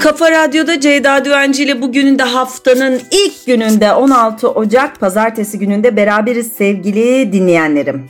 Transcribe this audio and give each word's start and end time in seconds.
Kafa 0.00 0.30
Radyo'da 0.30 0.80
Ceyda 0.80 1.24
Düvenci 1.24 1.64
ile 1.64 1.82
bugünün 1.82 2.18
de 2.18 2.22
haftanın 2.22 3.00
ilk 3.10 3.46
gününde 3.46 3.92
16 3.92 4.48
Ocak 4.50 5.00
pazartesi 5.00 5.58
gününde 5.58 5.96
beraberiz 5.96 6.52
sevgili 6.52 7.32
dinleyenlerim. 7.32 8.04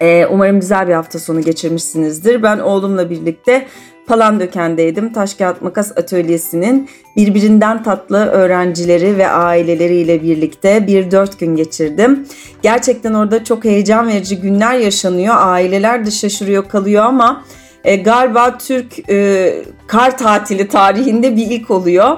Ee, 0.00 0.26
umarım 0.26 0.60
güzel 0.60 0.88
bir 0.88 0.92
hafta 0.92 1.18
sonu 1.18 1.40
geçirmişsinizdir. 1.40 2.42
Ben 2.42 2.58
oğlumla 2.58 3.10
birlikte 3.10 3.66
Palandöken'deydim. 4.06 5.12
Taş 5.12 5.34
Kağıt 5.34 5.62
Makas 5.62 5.92
Atölyesi'nin 5.98 6.88
birbirinden 7.16 7.82
tatlı 7.82 8.26
öğrencileri 8.26 9.18
ve 9.18 9.28
aileleriyle 9.28 10.22
birlikte 10.22 10.86
bir 10.86 11.10
dört 11.10 11.38
gün 11.38 11.56
geçirdim. 11.56 12.26
Gerçekten 12.62 13.14
orada 13.14 13.44
çok 13.44 13.64
heyecan 13.64 14.08
verici 14.08 14.40
günler 14.40 14.78
yaşanıyor. 14.78 15.34
Aileler 15.38 16.06
de 16.06 16.10
şaşırıyor 16.10 16.68
kalıyor 16.68 17.04
ama 17.04 17.44
e, 17.86 17.96
galiba 17.96 18.58
Türk 18.58 19.10
e, 19.10 19.54
kar 19.86 20.18
tatili 20.18 20.68
tarihinde 20.68 21.36
bir 21.36 21.50
ilk 21.50 21.70
oluyor. 21.70 22.16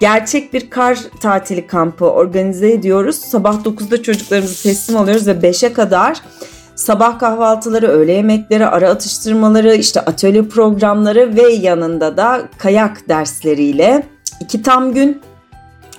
Gerçek 0.00 0.52
bir 0.52 0.70
kar 0.70 0.98
tatili 1.20 1.66
kampı 1.66 2.04
organize 2.04 2.72
ediyoruz. 2.72 3.16
Sabah 3.16 3.54
9'da 3.54 4.02
çocuklarımızı 4.02 4.62
teslim 4.62 4.96
alıyoruz 4.96 5.26
ve 5.26 5.32
5'e 5.32 5.72
kadar 5.72 6.20
sabah 6.74 7.18
kahvaltıları, 7.18 7.86
öğle 7.86 8.12
yemekleri, 8.12 8.66
ara 8.66 8.90
atıştırmaları, 8.90 9.74
işte 9.74 10.00
atölye 10.00 10.42
programları 10.42 11.36
ve 11.36 11.52
yanında 11.52 12.16
da 12.16 12.42
kayak 12.58 13.08
dersleriyle 13.08 14.06
iki 14.40 14.62
tam 14.62 14.94
gün 14.94 15.20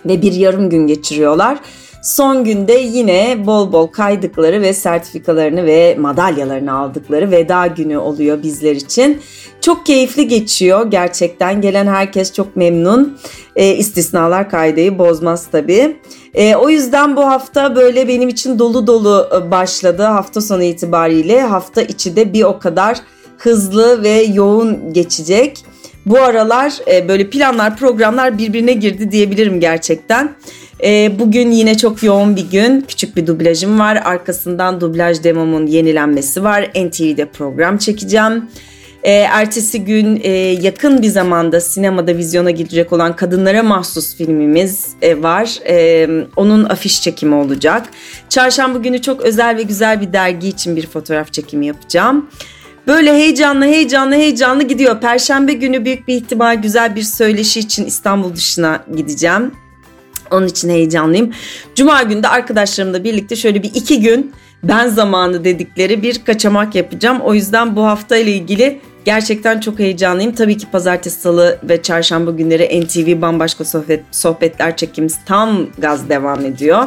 ve 0.06 0.22
bir 0.22 0.34
yarım 0.34 0.70
gün 0.70 0.88
geçiriyorlar. 0.88 1.58
Son 2.06 2.44
günde 2.44 2.74
yine 2.74 3.46
bol 3.46 3.72
bol 3.72 3.88
kaydıkları 3.88 4.62
ve 4.62 4.74
sertifikalarını 4.74 5.66
ve 5.66 5.96
madalyalarını 6.00 6.74
aldıkları 6.74 7.32
veda 7.32 7.68
günü 7.68 7.98
oluyor 7.98 8.44
bizler 8.44 8.76
için. 8.76 9.22
Çok 9.62 9.86
keyifli 9.86 10.28
geçiyor 10.28 10.92
gerçekten. 10.92 11.62
Gelen 11.62 11.88
herkes 11.88 12.34
çok 12.34 12.56
memnun. 12.56 13.18
E, 13.56 13.76
istisnalar 13.76 14.50
kaydeyi 14.50 14.98
bozmaz 14.98 15.48
tabii. 15.52 15.98
E, 16.34 16.56
o 16.56 16.70
yüzden 16.70 17.16
bu 17.16 17.26
hafta 17.26 17.76
böyle 17.76 18.08
benim 18.08 18.30
için 18.30 18.60
dolu 18.60 18.88
dolu 18.88 19.30
e, 19.36 19.52
başladı 19.52 20.04
hafta 20.04 20.42
sonu 20.42 20.64
itibariyle. 20.64 21.42
Hafta 21.42 21.82
içi 21.82 22.16
de 22.16 22.34
bir 22.34 22.44
o 22.44 22.60
kadar 22.60 22.98
hızlı 23.38 24.04
ve 24.04 24.22
yoğun 24.34 24.94
geçecek. 24.94 25.66
Bu 26.06 26.20
aralar 26.20 26.74
e, 26.92 27.08
böyle 27.08 27.30
planlar, 27.30 27.78
programlar 27.78 28.38
birbirine 28.38 28.74
girdi 28.74 29.12
diyebilirim 29.12 29.60
gerçekten. 29.60 30.36
E, 30.84 31.20
bugün 31.20 31.52
yine 31.52 31.78
çok 31.78 32.04
yoğun 32.04 32.36
bir 32.36 32.50
gün. 32.50 32.82
Küçük 32.82 33.16
bir 33.16 33.28
dublajım 33.28 33.80
var. 33.80 34.02
Arkasından 34.06 34.82
dublaj 34.82 35.24
demomun 35.24 35.68
yenilenmesi 35.68 36.44
var. 36.44 36.72
NTV'de 36.76 37.26
program 37.26 37.78
çekeceğim. 37.78 38.50
E, 39.04 39.12
ertesi 39.12 39.84
gün 39.84 40.20
e, 40.24 40.30
yakın 40.38 41.02
bir 41.02 41.08
zamanda 41.08 41.62
sinemada 41.62 42.18
vizyona 42.18 42.52
girecek 42.52 42.94
olan 42.94 43.16
kadınlara 43.16 43.64
mahsus 43.64 44.16
filmimiz 44.16 44.88
e, 45.02 45.24
var. 45.24 45.60
E, 45.68 46.08
onun 46.36 46.64
afiş 46.64 47.02
çekimi 47.02 47.36
olacak. 47.36 47.90
Çarşamba 48.30 48.78
günü 48.78 49.02
çok 49.02 49.22
özel 49.22 49.58
ve 49.58 49.62
güzel 49.62 50.02
bir 50.02 50.14
dergi 50.14 50.48
için 50.48 50.76
bir 50.76 50.88
fotoğraf 50.88 51.34
çekimi 51.34 51.66
yapacağım. 51.66 52.30
Böyle 52.88 53.14
heyecanlı 53.14 53.66
heyecanlı 53.66 54.16
heyecanlı 54.16 54.64
gidiyor. 54.64 55.02
Perşembe 55.02 55.54
günü 55.54 55.86
büyük 55.86 56.08
bir 56.08 56.16
ihtimal 56.16 56.62
güzel 56.62 56.96
bir 56.96 57.02
söyleşi 57.02 57.60
için 57.60 57.86
İstanbul 57.86 58.36
dışına 58.36 58.84
gideceğim. 58.96 59.52
Onun 60.32 60.48
için 60.48 60.70
heyecanlıyım. 60.70 61.32
Cuma 61.76 62.04
günü 62.04 62.24
de 62.24 62.28
arkadaşlarımla 62.28 63.04
birlikte 63.04 63.36
şöyle 63.36 63.64
bir 63.64 63.72
iki 63.74 64.02
gün 64.02 64.32
ben 64.64 64.88
zamanı 64.88 65.44
dedikleri 65.44 66.02
bir 66.02 66.26
kaçamak 66.26 66.76
yapacağım. 66.76 67.20
O 67.22 67.34
yüzden 67.34 67.76
bu 67.76 67.86
hafta 67.86 68.18
ile 68.18 68.32
ilgili 68.32 68.80
gerçekten 69.06 69.60
çok 69.60 69.80
heyecanlıyım. 69.80 70.32
Tabii 70.32 70.58
ki 70.58 70.68
pazartesi, 70.72 71.22
salı 71.22 71.60
ve 71.64 71.82
çarşamba 71.82 72.32
günleri 72.32 72.82
NTV 72.82 73.22
bambaşka 73.22 73.66
sohbet, 73.66 74.04
sohbetler 74.12 74.78
çekimiz 74.78 75.18
tam 75.26 75.68
gaz 75.78 76.10
devam 76.10 76.46
ediyor. 76.46 76.84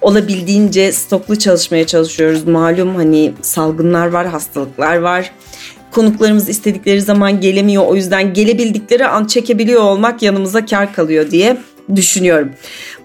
Olabildiğince 0.00 0.92
stoklu 0.92 1.38
çalışmaya 1.38 1.86
çalışıyoruz. 1.86 2.44
Malum 2.48 2.94
hani 2.94 3.32
salgınlar 3.42 4.06
var, 4.06 4.26
hastalıklar 4.26 4.96
var 4.96 5.32
konuklarımız 5.90 6.48
istedikleri 6.48 7.02
zaman 7.02 7.40
gelemiyor. 7.40 7.86
O 7.86 7.96
yüzden 7.96 8.34
gelebildikleri 8.34 9.06
an 9.06 9.24
çekebiliyor 9.24 9.82
olmak 9.82 10.22
yanımıza 10.22 10.66
kar 10.66 10.92
kalıyor 10.94 11.30
diye 11.30 11.56
düşünüyorum. 11.96 12.52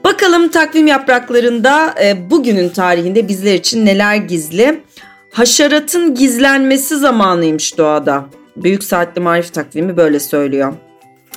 Bakalım 0.04 0.50
takvim 0.50 0.88
yapraklarında 0.88 1.96
e, 2.04 2.30
bugünün 2.30 2.70
tarihinde 2.70 3.28
bizler 3.28 3.54
için 3.54 3.86
neler 3.86 4.16
gizli? 4.16 4.82
Haşeratın 5.32 6.16
gizlenmesi 6.16 6.98
zamanıymış 6.98 7.78
doğada. 7.78 8.26
Büyük 8.56 8.84
Saatli 8.84 9.22
Marif 9.22 9.54
takvimi 9.54 9.98
böyle 9.98 10.20
söylüyor. 10.20 10.74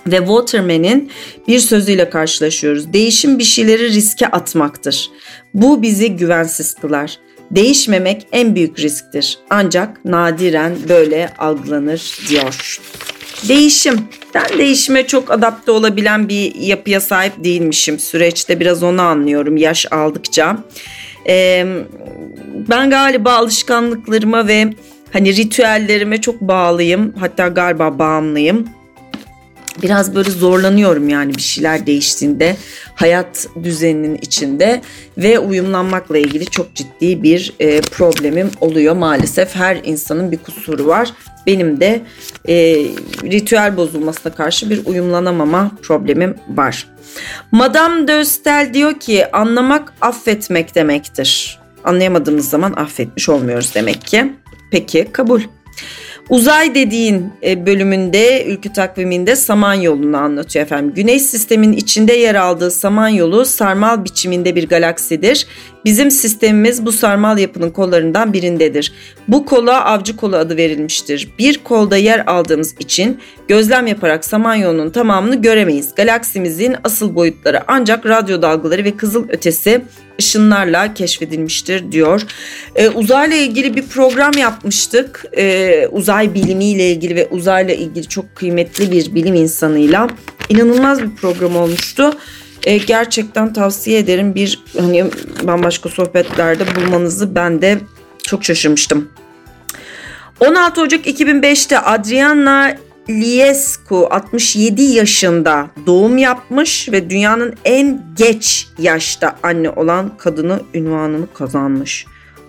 Ve 0.06 0.16
Waterman'in 0.16 1.10
bir 1.48 1.58
sözüyle 1.58 2.10
karşılaşıyoruz. 2.10 2.92
Değişim 2.92 3.38
bir 3.38 3.44
şeyleri 3.44 3.82
riske 3.88 4.26
atmaktır. 4.26 5.10
Bu 5.54 5.82
bizi 5.82 6.16
güvensiz 6.16 6.74
kılar. 6.74 7.18
Değişmemek 7.50 8.26
en 8.32 8.54
büyük 8.54 8.78
risktir. 8.78 9.38
Ancak 9.50 10.04
nadiren 10.04 10.76
böyle 10.88 11.32
algılanır 11.38 12.18
diyor. 12.28 12.80
Değişim. 13.48 14.00
Ben 14.34 14.58
değişime 14.58 15.06
çok 15.06 15.30
adapte 15.30 15.70
olabilen 15.70 16.28
bir 16.28 16.54
yapıya 16.54 17.00
sahip 17.00 17.44
değilmişim. 17.44 17.98
Süreçte 17.98 18.60
biraz 18.60 18.82
onu 18.82 19.02
anlıyorum 19.02 19.56
yaş 19.56 19.86
aldıkça. 19.92 20.58
Ee, 21.28 21.66
ben 22.68 22.90
galiba 22.90 23.32
alışkanlıklarıma 23.32 24.48
ve 24.48 24.72
hani 25.12 25.36
ritüellerime 25.36 26.20
çok 26.20 26.40
bağlıyım. 26.40 27.14
Hatta 27.18 27.48
galiba 27.48 27.98
bağımlıyım 27.98 28.66
biraz 29.82 30.14
böyle 30.14 30.30
zorlanıyorum 30.30 31.08
yani 31.08 31.34
bir 31.34 31.42
şeyler 31.42 31.86
değiştiğinde 31.86 32.56
hayat 32.94 33.48
düzeninin 33.62 34.18
içinde 34.22 34.82
ve 35.18 35.38
uyumlanmakla 35.38 36.18
ilgili 36.18 36.46
çok 36.46 36.74
ciddi 36.74 37.22
bir 37.22 37.52
e, 37.60 37.80
problemim 37.80 38.50
oluyor 38.60 38.96
maalesef 38.96 39.54
her 39.54 39.80
insanın 39.84 40.32
bir 40.32 40.38
kusuru 40.38 40.86
var 40.86 41.12
benim 41.46 41.80
de 41.80 42.00
e, 42.48 42.54
ritüel 43.24 43.76
bozulmasına 43.76 44.34
karşı 44.34 44.70
bir 44.70 44.86
uyumlanamama 44.86 45.70
problemim 45.82 46.34
var. 46.48 46.86
Madame 47.52 48.08
de 48.08 48.14
Östel 48.14 48.70
diyor 48.74 49.00
ki 49.00 49.32
anlamak 49.32 49.92
affetmek 50.00 50.74
demektir. 50.74 51.58
Anlayamadığımız 51.84 52.48
zaman 52.48 52.72
affetmiş 52.72 53.28
olmuyoruz 53.28 53.74
demek 53.74 54.04
ki. 54.04 54.32
Peki 54.70 55.08
kabul. 55.12 55.40
Uzay 56.30 56.74
dediğin 56.74 57.32
e, 57.42 57.66
bölümünde 57.66 58.44
ülkü 58.46 58.72
takviminde 58.72 59.36
Samanyolu'nu 59.36 60.16
anlatıyor 60.16 60.64
efendim. 60.64 60.94
Güneş 60.94 61.22
sistemin 61.22 61.72
içinde 61.72 62.12
yer 62.12 62.34
aldığı 62.34 62.70
Samanyolu 62.70 63.44
sarmal 63.44 64.04
biçiminde 64.04 64.56
bir 64.56 64.68
galaksidir. 64.68 65.46
Bizim 65.86 66.10
sistemimiz 66.10 66.86
bu 66.86 66.92
sarmal 66.92 67.38
yapının 67.38 67.70
kollarından 67.70 68.32
birindedir. 68.32 68.92
Bu 69.28 69.46
kola 69.46 69.84
avcı 69.84 70.16
kolu 70.16 70.36
adı 70.36 70.56
verilmiştir. 70.56 71.28
Bir 71.38 71.58
kolda 71.58 71.96
yer 71.96 72.26
aldığımız 72.26 72.74
için 72.78 73.20
gözlem 73.48 73.86
yaparak 73.86 74.24
Samanyolu'nun 74.24 74.90
tamamını 74.90 75.42
göremeyiz. 75.42 75.94
Galaksimizin 75.94 76.76
asıl 76.84 77.14
boyutları 77.14 77.60
ancak 77.68 78.06
radyo 78.06 78.42
dalgaları 78.42 78.84
ve 78.84 78.96
kızıl 78.96 79.28
ötesi 79.28 79.82
ışınlarla 80.20 80.94
keşfedilmiştir 80.94 81.92
diyor. 81.92 82.22
Ee, 82.76 82.88
uzayla 82.88 83.36
ilgili 83.36 83.76
bir 83.76 83.86
program 83.86 84.32
yapmıştık. 84.32 85.24
Ee, 85.36 85.88
uzay 85.92 86.34
bilimiyle 86.34 86.90
ilgili 86.90 87.16
ve 87.16 87.28
uzayla 87.30 87.74
ilgili 87.74 88.08
çok 88.08 88.36
kıymetli 88.36 88.90
bir 88.90 89.14
bilim 89.14 89.34
insanıyla 89.34 90.08
inanılmaz 90.48 91.02
bir 91.02 91.10
program 91.10 91.56
olmuştu. 91.56 92.12
Ee, 92.66 92.76
gerçekten 92.76 93.52
tavsiye 93.52 93.98
ederim 93.98 94.34
bir 94.34 94.62
hani 94.78 95.04
bambaşka 95.42 95.88
sohbetlerde 95.88 96.64
bulmanızı 96.76 97.34
ben 97.34 97.62
de 97.62 97.80
çok 98.22 98.44
şaşırmıştım. 98.44 99.08
16 100.40 100.80
Ocak 100.80 101.06
2005'te 101.06 101.78
Adriana 101.78 102.76
Liescu 103.10 104.06
67 104.10 104.82
yaşında 104.82 105.70
doğum 105.86 106.18
yapmış 106.18 106.88
ve 106.92 107.10
dünyanın 107.10 107.54
en 107.64 108.02
geç 108.16 108.68
yaşta 108.78 109.36
anne 109.42 109.70
olan 109.70 110.16
kadını 110.16 110.60
ünvanını 110.74 111.32
kazanmış. 111.34 112.06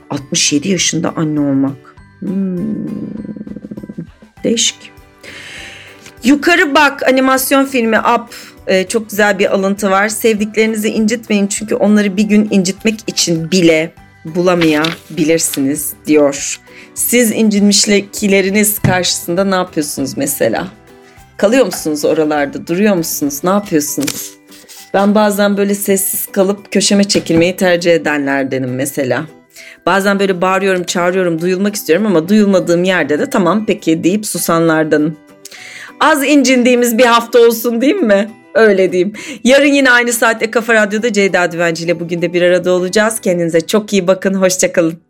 67 0.09 0.69
yaşında 0.69 1.13
anne 1.15 1.39
olmak. 1.39 1.95
Hmm. 2.19 2.57
Değişik. 4.43 4.96
Yukarı 6.23 6.75
bak 6.75 7.03
animasyon 7.07 7.65
filmi 7.65 7.99
Up 7.99 8.33
ee, 8.67 8.87
çok 8.87 9.09
güzel 9.09 9.39
bir 9.39 9.53
alıntı 9.53 9.89
var. 9.89 10.07
Sevdiklerinizi 10.07 10.89
incitmeyin 10.89 11.47
çünkü 11.47 11.75
onları 11.75 12.17
bir 12.17 12.23
gün 12.23 12.47
incitmek 12.51 12.99
için 13.07 13.51
bile 13.51 13.91
bulamayabilirsiniz 14.25 15.93
diyor. 16.05 16.59
Siz 16.95 17.31
incinmişleriniz 17.31 18.79
karşısında 18.79 19.43
ne 19.43 19.55
yapıyorsunuz 19.55 20.17
mesela? 20.17 20.67
Kalıyor 21.37 21.65
musunuz 21.65 22.05
oralarda? 22.05 22.67
Duruyor 22.67 22.95
musunuz? 22.95 23.39
Ne 23.43 23.49
yapıyorsunuz? 23.49 24.37
Ben 24.93 25.15
bazen 25.15 25.57
böyle 25.57 25.75
sessiz 25.75 26.25
kalıp 26.25 26.71
köşeme 26.71 27.03
çekilmeyi 27.03 27.55
tercih 27.55 27.93
edenlerdenim 27.93 28.75
mesela. 28.75 29.25
Bazen 29.85 30.19
böyle 30.19 30.41
bağırıyorum, 30.41 30.83
çağırıyorum, 30.83 31.41
duyulmak 31.41 31.75
istiyorum 31.75 32.05
ama 32.05 32.29
duyulmadığım 32.29 32.83
yerde 32.83 33.19
de 33.19 33.29
tamam 33.29 33.65
peki 33.65 34.03
deyip 34.03 34.25
susanlardanım. 34.25 35.17
Az 35.99 36.23
incindiğimiz 36.23 36.97
bir 36.97 37.05
hafta 37.05 37.39
olsun 37.39 37.81
değil 37.81 37.95
mi? 37.95 38.29
Öyle 38.53 38.91
diyeyim. 38.91 39.13
Yarın 39.43 39.65
yine 39.73 39.91
aynı 39.91 40.13
saatte 40.13 40.51
Kafa 40.51 40.73
Radyo'da 40.73 41.13
Ceyda 41.13 41.51
Düvenci 41.51 41.83
ile 41.83 41.99
bugün 41.99 42.21
de 42.21 42.33
bir 42.33 42.41
arada 42.41 42.71
olacağız. 42.71 43.19
Kendinize 43.19 43.61
çok 43.61 43.93
iyi 43.93 44.07
bakın. 44.07 44.33
Hoşçakalın. 44.33 45.06